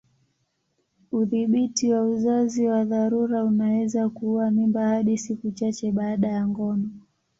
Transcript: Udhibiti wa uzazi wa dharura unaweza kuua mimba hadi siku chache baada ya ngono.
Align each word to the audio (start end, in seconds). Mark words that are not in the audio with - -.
Udhibiti 1.11 1.91
wa 1.93 2.03
uzazi 2.03 2.67
wa 2.67 2.83
dharura 2.85 3.43
unaweza 3.43 4.09
kuua 4.09 4.51
mimba 4.51 4.87
hadi 4.87 5.17
siku 5.17 5.51
chache 5.51 5.91
baada 5.91 6.27
ya 6.27 6.47
ngono. 6.47 6.89